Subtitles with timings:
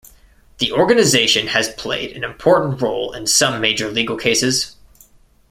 [0.57, 4.75] The organization has played an important role in some major legal cases.